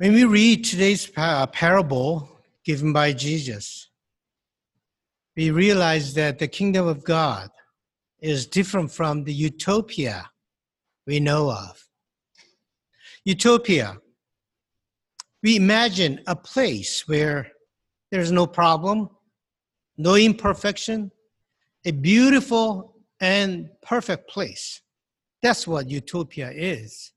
When 0.00 0.14
we 0.14 0.24
read 0.24 0.64
today's 0.64 1.12
uh, 1.14 1.46
parable 1.48 2.40
given 2.64 2.90
by 2.90 3.12
Jesus, 3.12 3.90
we 5.36 5.50
realize 5.50 6.14
that 6.14 6.38
the 6.38 6.48
kingdom 6.48 6.88
of 6.88 7.04
God 7.04 7.50
is 8.18 8.46
different 8.46 8.90
from 8.90 9.24
the 9.24 9.34
utopia 9.34 10.30
we 11.06 11.20
know 11.20 11.50
of. 11.50 11.86
Utopia, 13.26 13.98
we 15.42 15.56
imagine 15.56 16.22
a 16.26 16.34
place 16.34 17.06
where 17.06 17.48
there's 18.10 18.32
no 18.32 18.46
problem, 18.46 19.10
no 19.98 20.14
imperfection, 20.14 21.10
a 21.84 21.90
beautiful 21.90 22.96
and 23.20 23.68
perfect 23.82 24.30
place. 24.30 24.80
That's 25.42 25.66
what 25.66 25.90
utopia 25.90 26.50
is. 26.50 27.12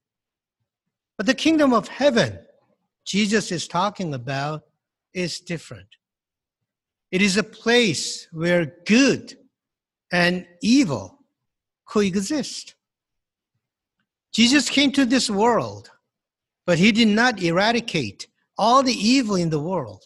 But 1.17 1.27
the 1.27 1.33
kingdom 1.33 1.71
of 1.71 1.87
heaven, 1.87 2.39
Jesus 3.05 3.51
is 3.51 3.67
talking 3.67 4.13
about, 4.13 4.63
is 5.13 5.39
different. 5.39 5.87
It 7.11 7.21
is 7.21 7.37
a 7.37 7.43
place 7.43 8.27
where 8.31 8.73
good 8.85 9.37
and 10.11 10.47
evil 10.61 11.19
coexist. 11.85 12.75
Jesus 14.33 14.69
came 14.69 14.91
to 14.93 15.05
this 15.05 15.29
world, 15.29 15.91
but 16.65 16.79
he 16.79 16.91
did 16.91 17.09
not 17.09 17.41
eradicate 17.43 18.27
all 18.57 18.81
the 18.81 18.93
evil 18.93 19.35
in 19.35 19.49
the 19.49 19.59
world. 19.59 20.05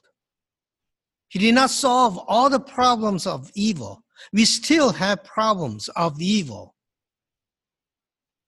He 1.30 1.40
did 1.40 1.56
not 1.56 1.70
solve 1.70 2.18
all 2.28 2.50
the 2.50 2.60
problems 2.60 3.28
of 3.28 3.52
evil. 3.54 4.04
We 4.34 4.46
still 4.46 4.92
have 4.94 5.24
problems 5.24 5.90
of 5.90 6.22
evil. 6.22 6.76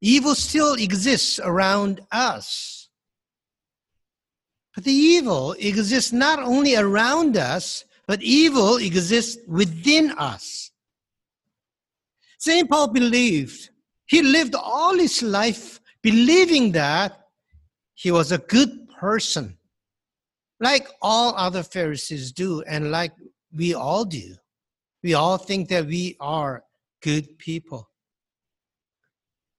Evil 0.02 0.36
still 0.36 0.74
exists 0.74 1.40
around 1.42 2.02
us. 2.12 2.89
But 4.76 4.84
the 4.84 4.92
evil 4.92 5.54
exists 5.54 6.14
not 6.14 6.40
only 6.40 6.76
around 6.76 7.38
us, 7.38 7.86
but 8.08 8.22
evil 8.22 8.78
exists 8.78 9.38
within 9.48 10.12
us. 10.12 10.72
St. 12.38 12.70
Paul 12.70 12.88
believed, 12.88 13.70
he 14.06 14.22
lived 14.22 14.56
all 14.56 14.98
his 14.98 15.22
life 15.22 15.80
believing 16.02 16.72
that 16.72 17.28
he 17.94 18.12
was 18.12 18.32
a 18.32 18.38
good 18.38 18.88
person, 18.90 19.58
like 20.60 20.88
all 21.02 21.36
other 21.36 21.64
Pharisees 21.64 22.32
do, 22.32 22.62
and 22.62 22.92
like 22.92 23.12
we 23.54 23.74
all 23.74 24.06
do. 24.06 24.36
We 25.04 25.14
all 25.14 25.38
think 25.38 25.70
that 25.70 25.86
we 25.86 26.16
are 26.20 26.64
good 27.02 27.38
people. 27.38 27.90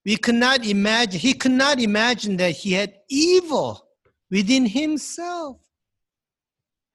We 0.03 0.17
could 0.17 0.35
not 0.35 0.65
imagine, 0.65 1.19
he 1.19 1.33
could 1.33 1.51
not 1.51 1.79
imagine 1.79 2.37
that 2.37 2.51
he 2.51 2.73
had 2.73 2.95
evil 3.09 3.87
within 4.31 4.65
himself. 4.65 5.57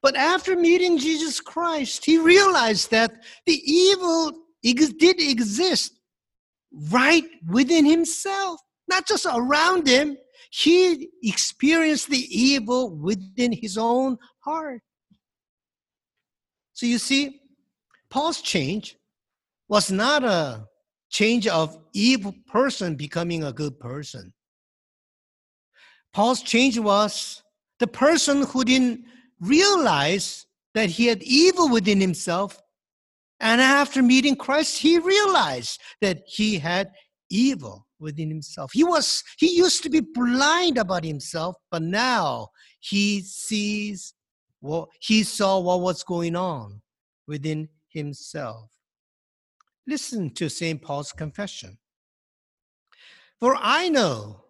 But 0.02 0.16
after 0.16 0.56
meeting 0.56 0.98
Jesus 0.98 1.40
Christ, 1.40 2.04
he 2.04 2.18
realized 2.18 2.90
that 2.90 3.22
the 3.44 3.60
evil 3.64 4.32
did 4.62 5.20
exist 5.20 5.92
right 6.90 7.24
within 7.48 7.84
himself, 7.84 8.60
not 8.88 9.06
just 9.06 9.26
around 9.26 9.86
him. 9.86 10.16
He 10.50 11.10
experienced 11.22 12.08
the 12.08 12.26
evil 12.30 12.96
within 12.96 13.52
his 13.52 13.76
own 13.76 14.16
heart. 14.40 14.80
So 16.72 16.86
you 16.86 16.98
see, 16.98 17.40
Paul's 18.10 18.40
change 18.40 18.96
was 19.68 19.90
not 19.90 20.24
a 20.24 20.66
change 21.10 21.46
of 21.46 21.76
evil 21.92 22.34
person 22.46 22.94
becoming 22.94 23.44
a 23.44 23.52
good 23.52 23.78
person. 23.80 24.32
Paul's 26.16 26.40
change 26.40 26.78
was 26.78 27.42
the 27.78 27.86
person 27.86 28.44
who 28.44 28.64
didn't 28.64 29.04
realize 29.38 30.46
that 30.72 30.88
he 30.88 31.04
had 31.04 31.22
evil 31.22 31.68
within 31.68 32.00
himself. 32.00 32.58
And 33.38 33.60
after 33.60 34.02
meeting 34.02 34.34
Christ, 34.34 34.78
he 34.78 34.98
realized 34.98 35.78
that 36.00 36.22
he 36.26 36.58
had 36.58 36.90
evil 37.28 37.86
within 38.00 38.30
himself. 38.30 38.70
He 38.72 38.82
was 38.82 39.22
he 39.36 39.54
used 39.58 39.82
to 39.82 39.90
be 39.90 40.00
blind 40.00 40.78
about 40.78 41.04
himself, 41.04 41.56
but 41.70 41.82
now 41.82 42.48
he 42.80 43.20
sees 43.20 44.14
what 44.60 44.88
he 45.00 45.22
saw 45.22 45.58
what 45.58 45.82
was 45.82 46.02
going 46.02 46.34
on 46.34 46.80
within 47.26 47.68
himself. 47.88 48.70
Listen 49.86 50.30
to 50.30 50.48
St. 50.48 50.80
Paul's 50.80 51.12
confession. 51.12 51.76
For 53.38 53.54
I 53.60 53.90
know 53.90 54.45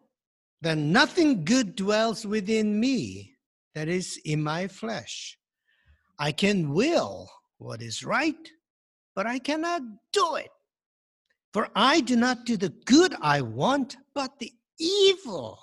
that 0.66 0.78
nothing 0.78 1.44
good 1.44 1.77
dwells 1.77 2.27
within 2.27 2.81
me, 2.81 3.37
that 3.77 3.87
is, 3.87 4.21
in 4.25 4.43
my 4.43 4.66
flesh. 4.66 5.38
I 6.19 6.32
can 6.32 6.72
will 6.72 7.31
what 7.59 7.81
is 7.81 8.04
right, 8.04 8.50
but 9.15 9.28
I 9.28 9.38
cannot 9.38 9.82
do 10.12 10.34
it. 10.34 10.50
For 11.53 11.69
I 11.77 12.00
do 12.00 12.16
not 12.16 12.47
do 12.47 12.56
the 12.56 12.71
good 12.84 13.15
I 13.22 13.43
want, 13.43 13.97
but 14.12 14.41
the 14.41 14.53
evil 14.81 15.60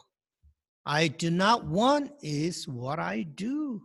I 0.86 1.10
do 1.10 1.30
not 1.30 1.66
want 1.66 2.12
is 2.22 2.66
what 2.66 2.98
I 2.98 3.24
do. 3.24 3.82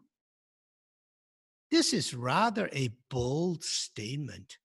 This 1.72 1.92
is 1.92 2.14
rather 2.14 2.70
a 2.72 2.92
bold 3.10 3.64
statement. 3.64 4.58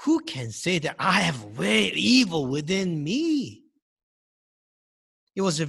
Who 0.00 0.18
can 0.24 0.50
say 0.50 0.80
that 0.80 0.96
I 0.98 1.20
have 1.20 1.46
evil 1.60 2.48
within 2.48 3.04
me? 3.04 3.61
It 5.34 5.42
was 5.42 5.62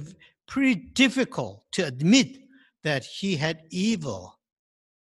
pretty 0.46 0.74
difficult 0.74 1.64
to 1.72 1.86
admit 1.86 2.38
that 2.82 3.04
he 3.04 3.36
had 3.36 3.62
evil 3.70 4.38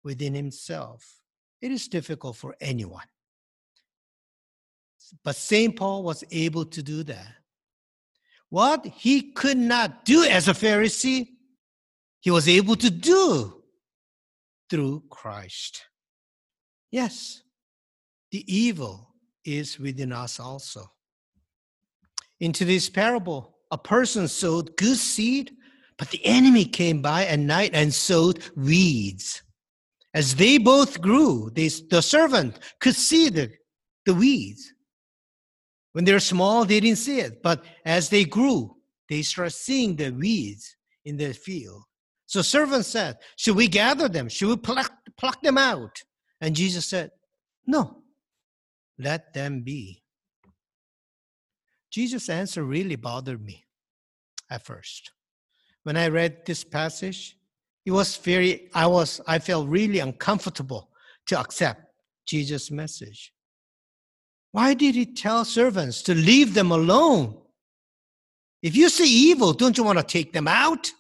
within 0.04 0.34
himself. 0.34 1.20
It 1.62 1.72
is 1.72 1.88
difficult 1.88 2.38
for 2.38 2.56
anyone. 2.62 3.06
But 5.24 5.36
St. 5.36 5.76
Paul 5.76 6.04
was 6.04 6.24
able 6.32 6.66
to 6.66 6.82
do 6.82 7.04
that. 7.04 7.36
What 8.50 8.86
he 8.86 9.32
could 9.32 9.58
not 9.58 10.06
do 10.06 10.24
as 10.24 10.48
a 10.48 10.54
Pharisee, 10.54 11.28
he 12.20 12.32
was 12.32 12.48
able 12.48 12.76
to 12.76 12.90
do 12.90 13.64
through 14.70 15.04
Christ. 15.10 15.86
Yes, 16.92 17.42
the 18.32 18.44
evil 18.54 19.16
is 19.44 19.80
within 19.80 20.12
us 20.12 20.40
also. 20.40 20.92
In 22.40 22.52
today's 22.54 22.90
parable, 22.90 23.58
a 23.72 23.78
person 23.78 24.28
sowed 24.28 24.76
good 24.78 24.98
seed, 24.98 25.52
but 25.98 26.10
the 26.10 26.24
enemy 26.26 26.66
came 26.66 27.02
by 27.02 27.26
at 27.26 27.40
night 27.40 27.72
and 27.74 27.94
sowed 27.94 28.44
weeds. 28.56 29.42
As 30.14 30.36
they 30.36 30.58
both 30.58 31.00
grew, 31.00 31.50
they, 31.56 31.70
the 31.90 32.02
servant 32.02 32.60
could 32.80 32.96
see 32.96 33.30
the, 33.30 33.50
the 34.06 34.14
weeds. 34.14 34.74
When 35.94 36.06
they're 36.06 36.20
small, 36.20 36.66
they 36.66 36.80
didn't 36.80 36.98
see 36.98 37.20
it. 37.20 37.42
But 37.42 37.64
as 37.86 38.10
they 38.10 38.26
grew, 38.26 38.76
they 39.10 39.22
started 39.22 39.52
seeing 39.52 39.96
the 39.96 40.10
weeds 40.12 40.76
in 41.06 41.18
the 41.18 41.34
field. 41.34 41.84
So 42.28 42.42
servant 42.42 42.86
said, 42.86 43.18
Should 43.36 43.56
we 43.56 43.68
gather 43.68 44.08
them? 44.08 44.30
Should 44.30 44.50
we 44.50 44.58
pluck, 44.58 44.92
pluck 45.18 45.42
them 45.42 45.58
out? 45.58 46.02
And 46.40 46.56
Jesus 46.56 46.88
said, 46.88 47.12
No, 47.68 48.04
let 48.98 49.34
them 49.34 49.64
be. 49.64 50.01
Jesus' 51.92 52.30
answer 52.30 52.64
really 52.64 52.96
bothered 52.96 53.44
me 53.44 53.66
at 54.50 54.66
first. 54.66 55.12
When 55.84 55.98
I 55.98 56.08
read 56.08 56.46
this 56.46 56.64
passage, 56.64 57.38
it 57.86 57.92
was 57.92 58.16
very, 58.18 58.70
I 58.74 58.88
was, 58.88 59.20
I 59.28 59.40
felt 59.40 59.68
really 59.68 60.00
uncomfortable 60.00 60.90
to 61.28 61.40
accept 61.40 61.82
Jesus' 62.26 62.72
message. 62.72 63.34
Why 64.52 64.74
did 64.74 64.96
he 64.96 65.06
tell 65.06 65.46
servants 65.46 66.02
to 66.04 66.16
leave 66.16 66.54
them 66.54 66.72
alone? 66.72 67.38
If 68.62 68.76
you 68.76 68.90
see 68.90 69.30
evil, 69.32 69.54
don't 69.54 69.78
you 69.78 69.84
want 69.84 69.98
to 69.98 70.04
take 70.04 70.34
them 70.34 70.48
out? 70.48 70.92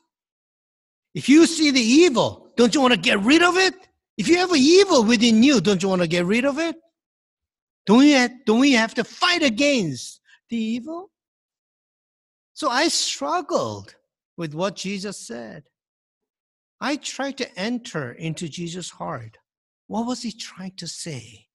If 1.13 1.29
you 1.29 1.45
see 1.45 1.71
the 1.71 1.81
evil, 1.81 2.53
don't 2.55 2.73
you 2.73 2.81
want 2.81 2.93
to 2.93 2.99
get 2.99 3.19
rid 3.19 3.43
of 3.43 3.57
it? 3.57 3.75
If 4.17 4.27
you 4.27 4.37
have 4.37 4.55
evil 4.55 5.03
within 5.03 5.43
you, 5.43 5.61
don't 5.61 5.81
you 5.83 5.89
want 5.89 6.01
to 6.01 6.07
get 6.07 6.25
rid 6.25 6.45
of 6.45 6.57
it? 6.59 6.75
Don't 7.85 7.99
we 7.99 8.11
have, 8.11 8.31
don't 8.45 8.59
we 8.59 8.73
have 8.73 8.93
to 8.95 9.03
fight 9.03 9.43
against 9.43 10.20
the 10.51 10.57
evil? 10.57 11.09
So 12.53 12.69
I 12.69 12.89
struggled 12.89 13.95
with 14.37 14.53
what 14.53 14.75
Jesus 14.75 15.17
said. 15.17 15.63
I 16.79 16.97
tried 16.97 17.37
to 17.37 17.59
enter 17.59 18.11
into 18.11 18.47
Jesus' 18.47 18.91
heart. 18.91 19.37
What 19.87 20.05
was 20.05 20.21
he 20.21 20.31
trying 20.31 20.75
to 20.77 20.87
say? 20.87 21.47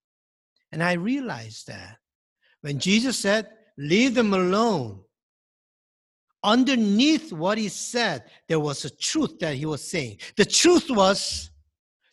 And 0.72 0.82
I 0.82 0.94
realized 0.94 1.68
that 1.68 1.98
when 2.62 2.78
Jesus 2.78 3.18
said, 3.18 3.48
Leave 3.78 4.14
them 4.14 4.32
alone, 4.32 5.02
underneath 6.42 7.32
what 7.32 7.58
he 7.58 7.68
said, 7.68 8.24
there 8.48 8.60
was 8.60 8.84
a 8.84 8.90
truth 8.90 9.38
that 9.40 9.54
he 9.54 9.66
was 9.66 9.82
saying. 9.82 10.16
The 10.36 10.46
truth 10.46 10.86
was 10.88 11.50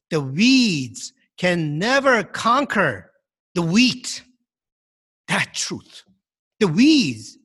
the 0.09 0.19
weeds 0.19 1.13
can 1.37 1.79
never 1.79 2.23
conquer 2.23 3.11
the 3.55 3.61
wheat, 3.61 4.23
that 5.29 5.53
truth. 5.53 6.03
The 6.63 6.69
weeds 6.69 7.37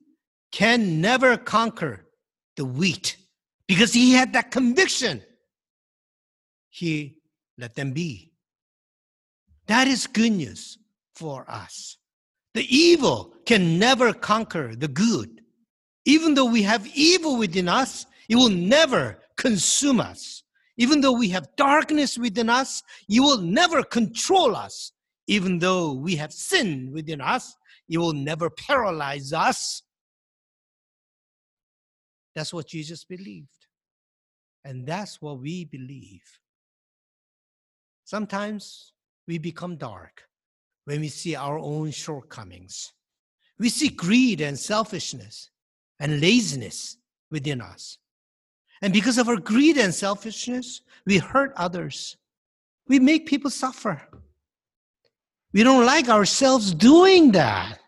can 0.53 1.01
never 1.01 1.35
conquer 1.35 2.05
the 2.55 2.63
wheat 2.63 3.17
because 3.67 3.91
he 3.91 4.13
had 4.13 4.31
that 4.31 4.49
conviction 4.49 5.21
he 6.69 7.17
let 7.57 7.75
them 7.75 7.91
be. 7.91 8.31
That 9.67 9.89
is 9.89 10.07
good 10.07 10.31
news 10.31 10.77
for 11.15 11.43
us. 11.51 11.97
The 12.53 12.63
evil 12.73 13.33
can 13.45 13.77
never 13.77 14.13
conquer 14.13 14.73
the 14.73 14.87
good. 14.87 15.41
Even 16.05 16.33
though 16.33 16.49
we 16.49 16.61
have 16.61 16.87
evil 16.95 17.35
within 17.35 17.67
us, 17.67 18.05
it 18.29 18.37
will 18.37 18.47
never 18.47 19.19
consume 19.35 19.99
us. 19.99 20.43
Even 20.77 21.01
though 21.01 21.11
we 21.19 21.27
have 21.27 21.57
darkness 21.57 22.17
within 22.17 22.49
us, 22.49 22.83
it 23.09 23.19
will 23.19 23.41
never 23.41 23.83
control 23.83 24.55
us. 24.55 24.93
Even 25.27 25.59
though 25.59 25.91
we 25.91 26.15
have 26.15 26.31
sin 26.31 26.89
within 26.93 27.19
us, 27.19 27.57
you 27.89 27.99
will 27.99 28.13
never 28.13 28.49
paralyze 28.49 29.33
us. 29.33 29.81
That's 32.35 32.53
what 32.53 32.67
Jesus 32.67 33.03
believed. 33.03 33.65
And 34.63 34.85
that's 34.85 35.21
what 35.21 35.39
we 35.39 35.65
believe. 35.65 36.21
Sometimes 38.05 38.93
we 39.27 39.39
become 39.39 39.75
dark 39.75 40.23
when 40.85 41.01
we 41.01 41.09
see 41.09 41.35
our 41.35 41.57
own 41.57 41.91
shortcomings. 41.91 42.93
We 43.57 43.69
see 43.69 43.89
greed 43.89 44.39
and 44.39 44.57
selfishness 44.57 45.49
and 45.99 46.21
laziness 46.21 46.97
within 47.31 47.59
us. 47.59 47.97
And 48.81 48.93
because 48.93 49.17
of 49.17 49.27
our 49.27 49.37
greed 49.37 49.77
and 49.77 49.93
selfishness, 49.93 50.81
we 51.05 51.17
hurt 51.17 51.53
others. 51.57 52.17
We 52.87 52.99
make 52.99 53.25
people 53.25 53.49
suffer. 53.51 54.01
We 55.53 55.63
don't 55.63 55.85
like 55.85 56.09
ourselves 56.09 56.73
doing 56.73 57.31
that, 57.31 57.79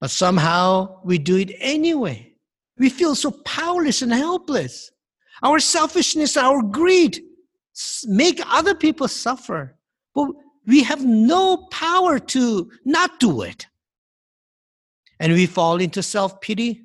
but 0.00 0.10
somehow 0.10 1.00
we 1.04 1.18
do 1.18 1.36
it 1.36 1.52
anyway. 1.58 2.34
We 2.78 2.90
feel 2.90 3.14
so 3.14 3.30
powerless 3.44 4.02
and 4.02 4.12
helpless. 4.12 4.90
Our 5.42 5.58
selfishness, 5.58 6.36
our 6.36 6.62
greed 6.62 7.22
make 8.06 8.40
other 8.46 8.74
people 8.74 9.08
suffer. 9.08 9.76
But 10.14 10.28
we 10.66 10.82
have 10.82 11.04
no 11.04 11.68
power 11.70 12.18
to 12.18 12.70
not 12.84 13.18
do 13.18 13.42
it. 13.42 13.66
And 15.18 15.32
we 15.32 15.46
fall 15.46 15.80
into 15.80 16.02
self 16.02 16.40
pity, 16.40 16.82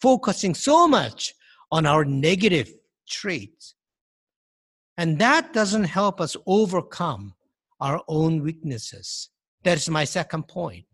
focusing 0.00 0.54
so 0.54 0.88
much 0.88 1.34
on 1.70 1.86
our 1.86 2.04
negative 2.04 2.72
traits. 3.08 3.74
And 4.96 5.18
that 5.18 5.52
doesn't 5.52 5.84
help 5.84 6.20
us 6.20 6.36
overcome 6.46 7.34
our 7.80 8.00
own 8.08 8.42
weaknesses. 8.42 9.30
That's 9.64 9.88
my 9.88 10.04
second 10.04 10.46
point. 10.46 10.86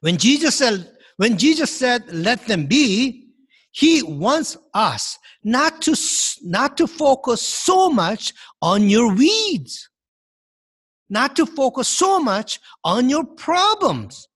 When 0.00 0.16
Jesus 0.16 0.56
said, 0.56 0.90
when 1.16 1.38
Jesus 1.38 1.70
said, 1.70 2.04
let 2.12 2.46
them 2.46 2.66
be, 2.66 3.28
he 3.70 4.02
wants 4.02 4.56
us 4.74 5.18
not 5.44 5.82
to, 5.82 5.94
not 6.42 6.76
to 6.78 6.86
focus 6.86 7.42
so 7.42 7.90
much 7.90 8.32
on 8.62 8.88
your 8.88 9.14
weeds, 9.14 9.88
not 11.08 11.36
to 11.36 11.46
focus 11.46 11.88
so 11.88 12.18
much 12.18 12.58
on 12.82 13.08
your 13.08 13.24
problems. 13.24 14.28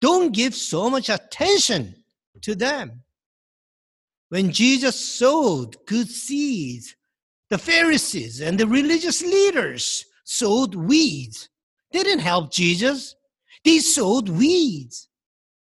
Don't 0.00 0.32
give 0.32 0.54
so 0.54 0.90
much 0.90 1.08
attention 1.08 1.94
to 2.42 2.54
them. 2.54 3.02
When 4.28 4.50
Jesus 4.50 4.98
sowed 4.98 5.76
good 5.86 6.08
seeds, 6.08 6.96
the 7.50 7.58
Pharisees 7.58 8.40
and 8.40 8.58
the 8.58 8.66
religious 8.66 9.22
leaders 9.22 10.04
sowed 10.24 10.74
weeds. 10.74 11.48
They 11.94 12.02
didn't 12.02 12.22
help 12.24 12.50
Jesus. 12.50 13.14
They 13.64 13.78
sowed 13.78 14.28
weeds. 14.28 15.08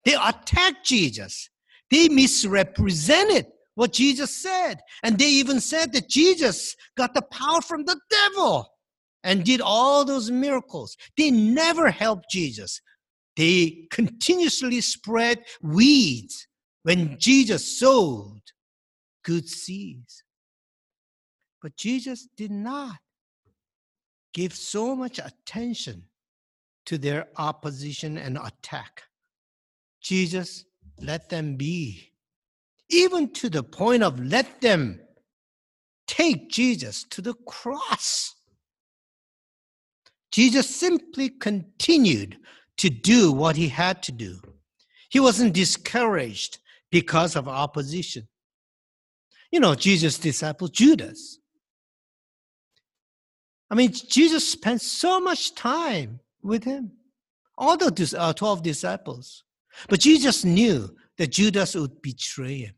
They 0.05 0.13
attacked 0.13 0.85
Jesus. 0.85 1.49
They 1.89 2.07
misrepresented 2.07 3.47
what 3.75 3.91
Jesus 3.91 4.37
said. 4.37 4.79
And 5.03 5.17
they 5.17 5.27
even 5.27 5.59
said 5.59 5.91
that 5.91 6.07
Jesus 6.07 6.77
got 6.95 7.13
the 7.13 7.21
power 7.21 7.59
from 7.61 7.83
the 7.83 7.99
devil 8.09 8.65
and 9.25 9.43
did 9.43 9.59
all 9.59 10.05
those 10.05 10.31
miracles. 10.31 10.95
They 11.17 11.31
never 11.31 11.91
helped 11.91 12.29
Jesus. 12.31 12.79
They 13.35 13.89
continuously 13.91 14.79
spread 14.79 15.39
weeds 15.61 16.47
when 16.83 17.19
Jesus 17.19 17.77
sowed 17.77 18.39
good 19.25 19.49
seeds. 19.49 20.23
But 21.61 21.75
Jesus 21.75 22.29
did 22.37 22.51
not 22.51 22.99
give 24.33 24.53
so 24.53 24.95
much 24.95 25.19
attention 25.19 26.05
to 26.91 26.97
their 26.97 27.29
opposition 27.37 28.17
and 28.17 28.37
attack. 28.37 29.03
Jesus 30.01 30.65
let 30.99 31.29
them 31.29 31.55
be, 31.55 32.11
even 32.89 33.31
to 33.31 33.49
the 33.49 33.63
point 33.63 34.03
of 34.03 34.19
let 34.19 34.59
them 34.59 34.99
take 36.05 36.49
Jesus 36.49 37.05
to 37.05 37.21
the 37.21 37.33
cross. 37.47 38.35
Jesus 40.33 40.69
simply 40.69 41.29
continued 41.29 42.39
to 42.75 42.89
do 42.89 43.31
what 43.31 43.55
he 43.55 43.69
had 43.69 44.03
to 44.03 44.11
do. 44.11 44.41
He 45.09 45.21
wasn't 45.21 45.53
discouraged 45.53 46.59
because 46.91 47.37
of 47.37 47.47
opposition. 47.47 48.27
You 49.49 49.61
know, 49.61 49.75
Jesus' 49.75 50.19
disciple 50.19 50.67
Judas. 50.67 51.39
I 53.69 53.75
mean, 53.75 53.93
Jesus 53.93 54.51
spent 54.51 54.81
so 54.81 55.21
much 55.21 55.55
time 55.55 56.19
with 56.43 56.63
him, 56.63 56.91
all 57.57 57.77
the 57.77 58.15
uh, 58.17 58.33
12 58.33 58.63
disciples. 58.63 59.43
But 59.87 59.99
Jesus 59.99 60.43
knew 60.43 60.95
that 61.17 61.31
Judas 61.31 61.75
would 61.75 62.01
betray 62.01 62.59
him. 62.59 62.75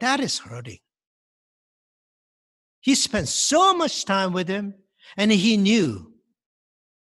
That 0.00 0.20
is 0.20 0.38
hurting. 0.38 0.78
He 2.80 2.96
spent 2.96 3.28
so 3.28 3.74
much 3.74 4.04
time 4.04 4.32
with 4.32 4.48
him, 4.48 4.74
and 5.16 5.30
he 5.30 5.56
knew 5.56 6.12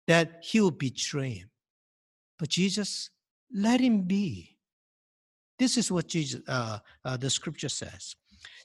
that 0.07 0.43
he 0.43 0.61
would 0.61 0.77
betray 0.77 1.31
him. 1.31 1.49
But 2.37 2.49
Jesus 2.49 3.09
let 3.53 3.81
him 3.81 4.03
be. 4.03 4.57
This 5.57 5.77
is 5.77 5.91
what 5.91 6.07
Jesus, 6.07 6.41
uh, 6.47 6.79
uh, 7.03 7.17
the 7.17 7.29
scripture 7.29 7.69
says. 7.69 8.15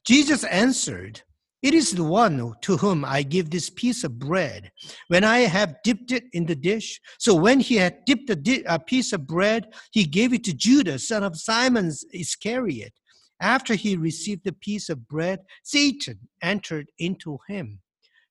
Jesus 0.07 0.45
answered, 0.45 1.23
It 1.67 1.75
is 1.75 1.91
the 1.91 2.05
one 2.05 2.55
to 2.61 2.77
whom 2.77 3.05
I 3.05 3.25
give 3.25 3.51
this 3.51 3.71
piece 3.71 4.05
of 4.05 4.21
bread 4.21 4.71
when 5.09 5.25
I 5.25 5.39
have 5.39 5.83
dipped 5.83 6.13
it 6.13 6.23
in 6.33 6.47
the 6.47 6.55
dish. 6.55 7.01
So 7.19 7.35
when 7.35 7.59
he 7.59 7.75
had 7.75 8.05
dipped 8.05 8.31
a, 8.31 8.37
di- 8.37 8.63
a 8.69 8.79
piece 8.79 9.13
of 9.13 9.27
bread, 9.27 9.75
he 9.91 10.05
gave 10.05 10.33
it 10.33 10.45
to 10.45 10.55
Judas, 10.55 11.09
son 11.09 11.25
of 11.25 11.37
Simon 11.37 11.91
Iscariot. 12.13 12.93
After 13.41 13.75
he 13.75 13.97
received 13.97 14.45
the 14.45 14.53
piece 14.53 14.89
of 14.89 15.09
bread, 15.09 15.41
Satan 15.65 16.21
entered 16.41 16.89
into 17.01 17.39
him. 17.49 17.81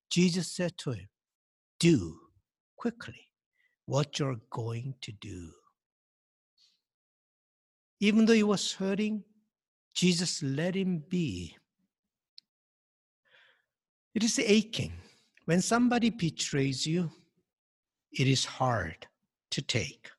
Jesus 0.09 0.55
said 0.55 0.77
to 0.77 0.91
him, 0.91 1.09
Do 1.77 2.17
quickly 2.77 3.27
what 3.85 4.17
you're 4.17 4.39
going 4.49 4.95
to 5.01 5.11
do. 5.11 5.51
Even 7.99 8.27
though 8.27 8.31
he 8.31 8.43
was 8.43 8.71
hurting, 8.71 9.25
Jesus 9.93 10.41
let 10.41 10.73
him 10.73 11.03
be. 11.09 11.57
It 14.15 14.23
is 14.23 14.39
aching. 14.39 14.93
When 15.45 15.61
somebody 15.61 16.09
betrays 16.09 16.87
you, 16.87 17.11
it 18.11 18.27
is 18.27 18.45
hard 18.45 19.07
to 19.51 19.61
take. 19.61 20.09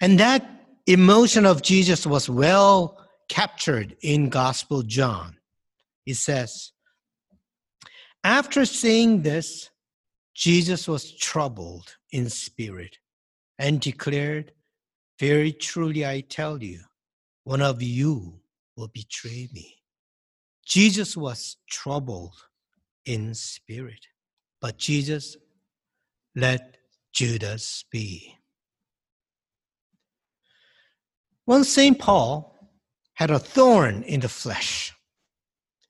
And 0.00 0.20
that 0.20 0.48
emotion 0.86 1.46
of 1.46 1.62
Jesus 1.62 2.06
was 2.06 2.28
well 2.28 2.98
captured 3.28 3.96
in 4.02 4.28
Gospel 4.28 4.82
John. 4.82 5.36
It 6.06 6.14
says, 6.16 6.72
After 8.22 8.64
saying 8.64 9.22
this, 9.22 9.70
Jesus 10.34 10.86
was 10.86 11.12
troubled 11.12 11.96
in 12.10 12.28
spirit 12.28 12.98
and 13.58 13.80
declared, 13.80 14.52
very 15.18 15.52
truly, 15.52 16.04
I 16.04 16.22
tell 16.22 16.62
you, 16.62 16.80
one 17.44 17.62
of 17.62 17.82
you 17.82 18.40
will 18.76 18.88
betray 18.88 19.48
me. 19.52 19.81
Jesus 20.64 21.16
was 21.16 21.56
troubled 21.68 22.34
in 23.04 23.34
spirit, 23.34 24.06
but 24.60 24.78
Jesus 24.78 25.36
let 26.36 26.76
Judas 27.12 27.84
be. 27.90 28.36
One 31.44 31.64
St. 31.64 31.98
Paul 31.98 32.70
had 33.14 33.30
a 33.30 33.38
thorn 33.38 34.02
in 34.04 34.20
the 34.20 34.28
flesh, 34.28 34.94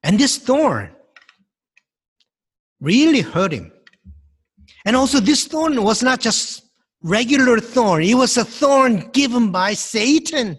and 0.03 0.19
this 0.19 0.39
thorn 0.39 0.91
really 2.81 3.21
hurt 3.21 3.53
him. 3.53 3.71
And 4.85 4.97
also, 4.97 5.21
this 5.21 5.47
thorn 5.47 5.81
was 5.83 6.03
not 6.03 6.21
just 6.21 6.63
regular 7.03 7.61
thorn. 7.61 8.03
It 8.03 8.15
was 8.15 8.37
a 8.37 8.45
thorn 8.45 9.11
given 9.13 9.53
by 9.53 9.75
Satan. 9.75 10.59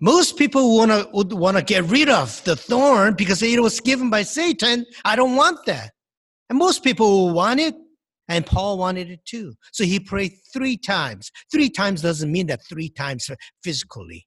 Most 0.00 0.36
people 0.36 0.76
wanna, 0.76 1.06
would 1.12 1.32
want 1.32 1.56
to 1.56 1.62
get 1.62 1.84
rid 1.84 2.08
of 2.08 2.42
the 2.44 2.54
thorn 2.54 3.14
because 3.14 3.42
it 3.42 3.62
was 3.62 3.80
given 3.80 4.10
by 4.10 4.22
Satan. 4.22 4.84
I 5.04 5.16
don't 5.16 5.36
want 5.36 5.64
that. 5.66 5.92
And 6.50 6.58
most 6.58 6.84
people 6.84 7.32
want 7.32 7.60
it, 7.60 7.74
and 8.28 8.44
Paul 8.44 8.78
wanted 8.78 9.10
it 9.10 9.24
too. 9.24 9.54
So 9.72 9.84
he 9.84 9.98
prayed 9.98 10.32
three 10.52 10.76
times. 10.76 11.30
Three 11.50 11.70
times 11.70 12.02
doesn't 12.02 12.30
mean 12.30 12.46
that 12.48 12.60
three 12.68 12.90
times 12.90 13.30
physically. 13.62 14.26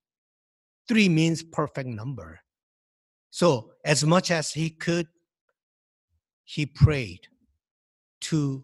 Three 0.88 1.08
means 1.08 1.44
perfect 1.44 1.88
number. 1.88 2.40
So, 3.30 3.74
as 3.86 4.04
much 4.04 4.32
as 4.32 4.52
he 4.52 4.72
could, 4.72 5.06
he 6.46 6.66
prayed 6.66 7.28
to 8.22 8.64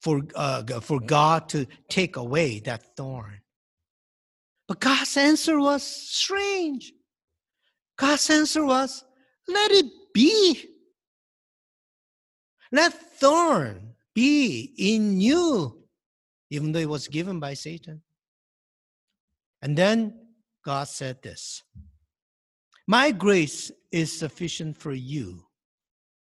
for, 0.00 0.22
uh, 0.34 0.62
for 0.80 1.00
God 1.00 1.48
to 1.50 1.66
take 1.90 2.16
away 2.16 2.60
that 2.60 2.96
thorn. 2.96 3.40
But 4.68 4.80
God's 4.80 5.16
answer 5.16 5.58
was 5.60 5.82
strange. 5.82 6.92
God's 7.96 8.28
answer 8.30 8.64
was, 8.64 9.04
let 9.48 9.70
it 9.70 9.86
be. 10.12 10.64
Let 12.72 12.92
thorn 12.92 13.94
be 14.14 14.74
in 14.76 15.20
you, 15.20 15.84
even 16.50 16.72
though 16.72 16.80
it 16.80 16.88
was 16.88 17.06
given 17.06 17.38
by 17.38 17.54
Satan. 17.54 18.02
And 19.62 19.76
then 19.76 20.18
God 20.64 20.88
said 20.88 21.22
this 21.22 21.62
My 22.86 23.12
grace 23.12 23.70
is 23.92 24.18
sufficient 24.18 24.76
for 24.76 24.92
you, 24.92 25.46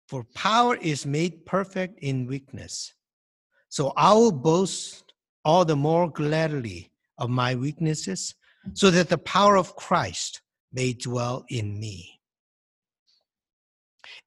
for 0.10 0.26
power 0.36 0.76
is 0.76 1.06
made 1.06 1.46
perfect 1.46 2.00
in 2.02 2.28
weakness. 2.28 2.94
So 3.70 3.94
I 3.96 4.14
will 4.14 4.32
boast 4.32 5.14
all 5.44 5.64
the 5.64 5.76
more 5.76 6.10
gladly 6.10 6.92
of 7.18 7.30
my 7.30 7.56
weaknesses, 7.56 8.36
so 8.74 8.92
that 8.92 9.10
the 9.10 9.18
power 9.18 9.58
of 9.58 9.76
Christ 9.76 10.42
may 10.74 10.94
dwell 10.94 11.46
in 11.50 11.80
me. 11.80 12.20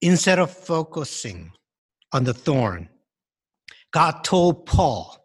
Instead 0.00 0.38
of 0.38 0.50
focusing 0.50 1.52
on 2.12 2.25
the 2.25 2.35
thorn, 2.35 2.88
God 3.90 4.23
told 4.25 4.66
Paul 4.66 5.16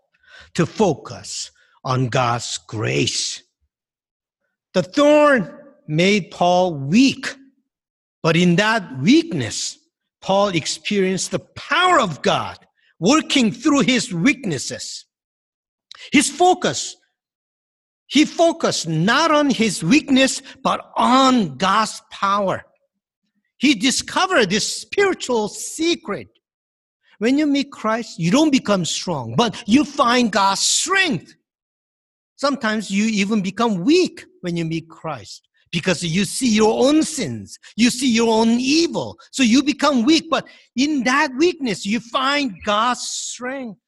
to 0.56 0.66
focus 0.66 1.52
on 1.84 2.08
God's 2.08 2.58
grace. 2.58 3.44
The 4.74 4.84
thorn 4.84 5.54
made 5.88 6.32
Paul 6.32 6.74
weak, 6.74 7.36
but 8.22 8.36
in 8.36 8.56
that 8.56 9.00
weakness, 9.00 9.78
Paul 10.22 10.50
experienced 10.50 11.32
the 11.32 11.40
power 11.40 12.00
of 12.00 12.22
God 12.22 12.58
working 13.00 13.52
through 13.52 13.82
his 13.82 14.14
weaknesses. 14.14 15.06
His 16.12 16.30
focus 16.30 16.96
he 18.14 18.26
focused 18.26 18.88
not 18.88 19.32
on 19.32 19.50
his 19.50 19.84
weakness, 19.84 20.40
but 20.64 20.92
on 20.96 21.58
God's 21.58 22.00
power. 22.12 22.64
He 23.58 23.74
discovered 23.74 24.52
this 24.52 24.82
spiritual 24.82 25.48
secret. 25.48 26.28
When 27.18 27.40
you 27.40 27.48
meet 27.48 27.72
Christ, 27.72 28.20
you 28.20 28.30
don't 28.30 28.52
become 28.52 28.86
strong, 28.86 29.34
but 29.36 29.64
you 29.66 29.84
find 29.84 30.32
God's 30.32 30.62
strength. 30.62 31.34
Sometimes 32.36 32.92
you 32.92 33.06
even 33.06 33.42
become 33.42 33.84
weak 33.84 34.26
when 34.42 34.58
you 34.58 34.66
meet 34.66 34.88
Christ 34.90 35.48
because 35.72 36.04
you 36.04 36.24
see 36.24 36.54
your 36.54 36.88
own 36.88 37.02
sins, 37.02 37.58
you 37.76 37.90
see 37.90 38.14
your 38.14 38.32
own 38.32 38.60
evil. 38.60 39.18
So 39.32 39.42
you 39.42 39.64
become 39.64 40.06
weak, 40.06 40.26
but 40.30 40.48
in 40.76 41.04
that 41.06 41.32
weakness, 41.36 41.84
you 41.84 42.00
find 42.00 42.54
God's 42.64 43.02
strength. 43.02 43.80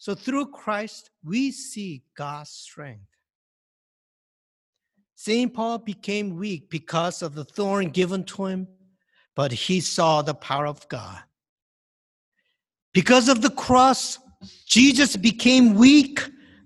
So 0.00 0.14
through 0.14 0.46
Christ, 0.46 1.10
we 1.22 1.52
see 1.52 2.02
God's 2.16 2.48
strength. 2.48 3.04
St. 5.14 5.52
Paul 5.52 5.76
became 5.76 6.36
weak 6.36 6.70
because 6.70 7.20
of 7.20 7.34
the 7.34 7.44
thorn 7.44 7.90
given 7.90 8.24
to 8.24 8.46
him, 8.46 8.66
but 9.36 9.52
he 9.52 9.78
saw 9.80 10.22
the 10.22 10.32
power 10.32 10.66
of 10.66 10.88
God. 10.88 11.18
Because 12.94 13.28
of 13.28 13.42
the 13.42 13.50
cross, 13.50 14.18
Jesus 14.66 15.18
became 15.18 15.74
weak, 15.74 16.20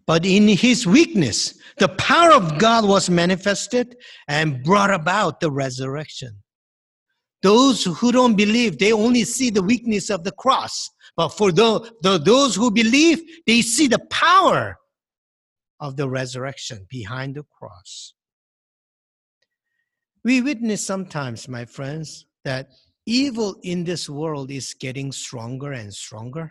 but 0.07 0.25
in 0.25 0.47
his 0.47 0.87
weakness, 0.87 1.55
the 1.79 1.89
power 1.89 2.31
of 2.31 2.59
God 2.59 2.87
was 2.87 3.11
manifested 3.11 3.97
and 4.29 4.63
brought 4.63 4.93
about 4.93 5.41
the 5.41 5.51
resurrection. 5.51 6.44
Those 7.45 7.85
who 7.85 8.11
don't 8.11 8.37
believe, 8.37 8.79
they 8.79 8.95
only 8.95 9.25
see 9.25 9.51
the 9.51 9.63
weakness 9.63 10.09
of 10.09 10.25
the 10.25 10.33
cross. 10.33 10.91
But 11.15 11.29
for 11.29 11.53
the, 11.53 11.93
the, 12.01 12.17
those 12.17 12.57
who 12.57 12.71
believe, 12.71 13.21
they 13.47 13.61
see 13.61 13.87
the 13.87 13.99
power 14.11 14.79
of 15.79 15.99
the 15.99 16.09
resurrection 16.09 16.87
behind 16.89 17.35
the 17.35 17.43
cross. 17.43 18.15
We 20.25 20.41
witness 20.41 20.87
sometimes, 20.87 21.47
my 21.47 21.67
friends, 21.67 22.25
that 22.47 22.71
evil 23.05 23.61
in 23.63 23.85
this 23.85 24.09
world 24.09 24.51
is 24.51 24.73
getting 24.73 25.13
stronger 25.13 25.73
and 25.73 25.93
stronger, 25.93 26.51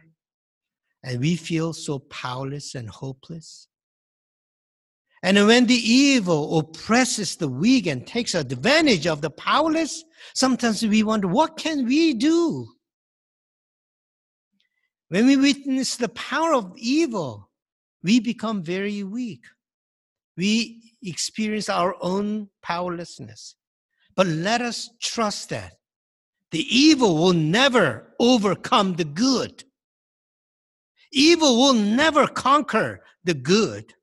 and 1.04 1.20
we 1.20 1.38
feel 1.38 1.74
so 1.74 1.98
powerless 1.98 2.76
and 2.76 2.88
hopeless. 2.88 3.68
And 5.24 5.48
when 5.48 5.68
the 5.68 5.74
evil 5.74 6.60
oppresses 6.60 7.38
the 7.38 7.48
weak 7.48 7.88
and 7.88 8.06
takes 8.06 8.36
advantage 8.36 9.08
of 9.08 9.22
the 9.22 9.30
powerless, 9.30 10.04
sometimes 10.36 10.84
we 10.84 11.02
wonder, 11.02 11.30
what 11.30 11.56
can 11.56 11.86
we 11.86 12.14
do? 12.14 12.68
When 15.08 15.26
we 15.26 15.38
witness 15.38 15.96
the 15.96 16.10
power 16.10 16.54
of 16.54 16.74
evil, 16.76 17.50
we 18.04 18.20
become 18.20 18.64
very 18.64 19.02
weak. 19.04 19.46
We 20.36 20.94
experience 21.02 21.70
our 21.70 21.96
own 22.02 22.50
powerlessness. 22.62 23.56
But 24.18 24.28
let 24.28 24.60
us 24.60 24.90
trust 25.02 25.50
that 25.50 25.78
the 26.52 26.66
evil 26.70 27.16
will 27.16 27.34
never 27.34 28.14
overcome 28.20 28.96
the 28.96 29.06
good. 29.06 29.64
Evil 31.14 31.56
will 31.56 31.74
never 31.74 32.28
conquer 32.28 33.00
the 33.24 33.34
good 33.34 33.94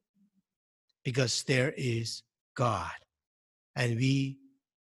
because 1.05 1.43
there 1.45 1.73
is 1.77 2.23
God. 2.57 2.91
And 3.77 3.97
we 3.97 4.39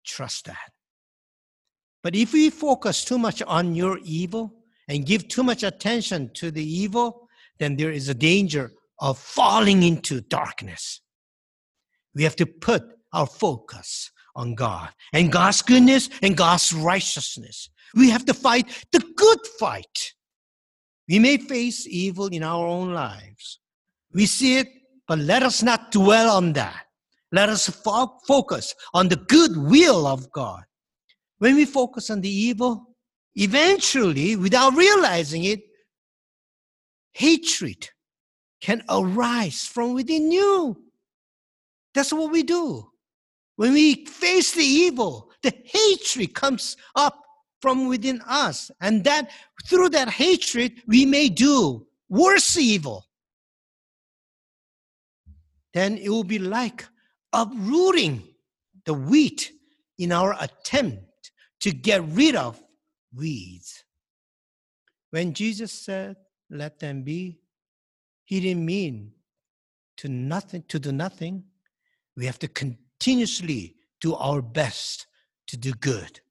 trust 0.05 0.45
that. 0.45 0.71
But 2.03 2.15
if 2.15 2.33
we 2.33 2.49
focus 2.49 3.03
too 3.03 3.17
much 3.17 3.41
on 3.41 3.75
your 3.75 3.99
evil, 4.03 4.57
and 4.87 5.05
give 5.05 5.27
too 5.27 5.43
much 5.43 5.63
attention 5.63 6.31
to 6.35 6.51
the 6.51 6.63
evil, 6.63 7.27
then 7.59 7.75
there 7.75 7.91
is 7.91 8.09
a 8.09 8.13
danger 8.13 8.71
of 8.99 9.17
falling 9.17 9.83
into 9.83 10.21
darkness. 10.21 11.01
We 12.15 12.23
have 12.23 12.35
to 12.37 12.45
put 12.45 12.83
our 13.13 13.27
focus 13.27 14.11
on 14.35 14.55
God 14.55 14.89
and 15.13 15.31
God's 15.31 15.61
goodness 15.61 16.09
and 16.21 16.37
God's 16.37 16.73
righteousness. 16.73 17.69
We 17.95 18.09
have 18.09 18.25
to 18.25 18.33
fight 18.33 18.85
the 18.91 19.03
good 19.15 19.39
fight. 19.59 20.13
We 21.07 21.19
may 21.19 21.37
face 21.37 21.87
evil 21.87 22.27
in 22.27 22.43
our 22.43 22.65
own 22.65 22.93
lives. 22.93 23.59
We 24.13 24.25
see 24.25 24.57
it, 24.57 24.67
but 25.07 25.19
let 25.19 25.43
us 25.43 25.63
not 25.63 25.91
dwell 25.91 26.29
on 26.29 26.53
that. 26.53 26.85
Let 27.31 27.49
us 27.49 27.67
fo- 27.69 28.19
focus 28.27 28.73
on 28.93 29.09
the 29.09 29.15
good 29.15 29.55
will 29.57 30.05
of 30.07 30.31
God. 30.31 30.63
When 31.39 31.55
we 31.55 31.65
focus 31.65 32.09
on 32.09 32.21
the 32.21 32.29
evil, 32.29 32.95
eventually, 33.35 34.35
without 34.35 34.75
realizing 34.75 35.43
it, 35.43 35.61
hatred 37.13 37.89
can 38.61 38.83
arise 38.89 39.63
from 39.63 39.93
within 39.93 40.31
you. 40.31 40.81
That's 41.93 42.13
what 42.13 42.31
we 42.31 42.43
do. 42.43 42.89
When 43.55 43.73
we 43.73 44.05
face 44.05 44.53
the 44.53 44.63
evil, 44.63 45.31
the 45.41 45.53
hatred 45.65 46.33
comes 46.33 46.77
up 46.95 47.23
from 47.61 47.87
within 47.87 48.21
us. 48.27 48.69
And 48.81 49.03
that 49.03 49.31
through 49.67 49.89
that 49.89 50.09
hatred, 50.09 50.83
we 50.87 51.05
may 51.05 51.29
do 51.29 51.85
worse 52.09 52.57
evil. 52.57 53.06
Then 55.77 55.99
it 55.99 56.09
will 56.09 56.23
be 56.23 56.39
like 56.39 56.87
uprooting 57.33 58.23
the 58.85 58.95
wheat 58.95 59.51
in 59.99 60.11
our 60.11 60.35
attempt 60.39 61.31
to 61.59 61.71
get 61.71 62.01
rid 62.03 62.35
of 62.35 62.59
weeds. 63.15 63.83
When 65.11 65.35
Jesus 65.35 65.71
said, 65.71 66.15
let 66.49 66.79
them 66.79 67.03
be, 67.03 67.41
he 68.25 68.39
didn't 68.39 68.65
mean 68.65 69.11
to 69.97 70.09
nothing 70.09 70.63
to 70.69 70.79
do 70.79 70.91
nothing. 70.91 71.43
We 72.15 72.25
have 72.25 72.39
to 72.39 72.47
continuously 72.47 73.75
do 74.01 74.15
our 74.15 74.41
best 74.41 75.05
to 75.45 75.57
do 75.57 75.73
good. 75.73 76.21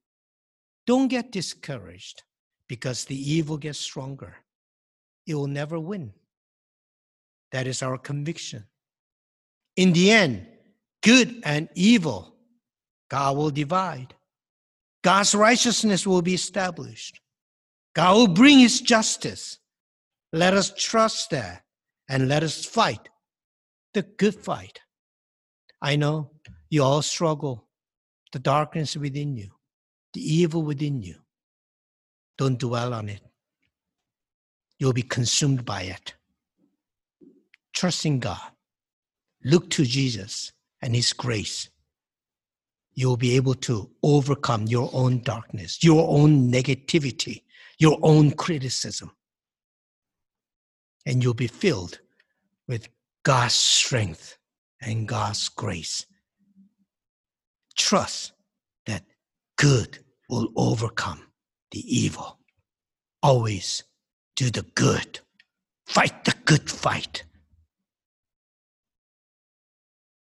Don't 0.88 1.07
get 1.07 1.31
discouraged 1.31 2.25
because 2.67 3.05
the 3.05 3.33
evil 3.33 3.59
gets 3.59 3.79
stronger. 3.79 4.38
It 5.25 5.37
will 5.37 5.47
never 5.47 5.79
win. 5.79 6.15
That 7.53 7.69
is 7.69 7.81
our 7.81 7.97
conviction. 7.97 8.65
In 9.76 9.92
the 9.92 10.11
end, 10.11 10.47
good 11.02 11.40
and 11.45 11.68
evil, 11.75 12.35
God 13.11 13.37
will 13.37 13.50
divide. 13.50 14.14
God's 15.02 15.35
righteousness 15.35 16.06
will 16.06 16.23
be 16.23 16.35
established. 16.35 17.21
God 17.95 18.16
will 18.16 18.28
bring 18.28 18.59
his 18.59 18.80
justice. 18.80 19.59
Let 20.33 20.54
us 20.54 20.73
trust 20.76 21.30
that 21.30 21.62
and 22.09 22.28
let 22.28 22.42
us 22.42 22.64
fight 22.64 23.09
the 23.95 24.02
good 24.02 24.35
fight. 24.35 24.80
I 25.80 25.97
know 25.97 26.30
you 26.68 26.83
all 26.83 27.02
struggle, 27.02 27.68
the 28.33 28.38
darkness 28.38 28.97
within 28.97 29.37
you, 29.37 29.50
the 30.12 30.21
evil 30.21 30.62
within 30.62 31.02
you. 31.02 31.16
Don't 32.37 32.59
dwell 32.59 32.92
on 32.92 33.09
it. 33.09 33.21
You'll 34.78 34.92
be 34.92 35.02
consumed 35.02 35.64
by 35.64 35.83
it. 35.83 36.14
Trust 37.73 38.04
in 38.04 38.18
God. 38.18 38.50
Look 39.47 39.71
to 39.71 39.85
Jesus 39.87 40.53
and 40.83 40.97
his 40.97 41.15
grace. 41.15 41.71
you'll 42.97 43.19
be 43.19 43.37
able 43.37 43.55
to 43.55 43.91
overcome 44.03 44.67
your 44.67 44.91
own 44.93 45.21
darkness, 45.21 45.85
your 45.85 46.09
own 46.09 46.50
negativity, 46.50 47.43
your 47.79 47.99
own 48.03 48.33
criticism. 48.33 49.12
And 51.05 51.23
you'll 51.23 51.35
be 51.35 51.47
filled 51.47 52.00
with 52.67 52.88
God's 53.23 53.55
strength 53.55 54.38
and 54.81 55.07
God's 55.07 55.49
grace. 55.50 56.07
Trust 57.76 58.33
that 58.87 59.05
good 59.57 59.99
will 60.29 60.49
overcome 60.57 61.21
the 61.71 61.85
evil. 61.87 62.38
Always 63.23 63.85
do 64.37 64.50
the 64.50 64.62
good. 64.75 65.21
Fight 65.87 66.25
the 66.25 66.35
good 66.47 66.71
fight 66.71 67.25